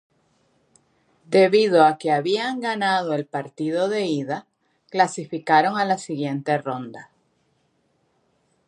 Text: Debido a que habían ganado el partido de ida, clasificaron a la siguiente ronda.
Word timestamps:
Debido 1.27 1.85
a 1.85 1.99
que 1.99 2.09
habían 2.11 2.59
ganado 2.59 3.13
el 3.13 3.27
partido 3.27 3.87
de 3.87 4.07
ida, 4.07 4.47
clasificaron 4.89 5.77
a 5.77 5.85
la 5.85 5.99
siguiente 5.99 6.57
ronda. 6.57 7.11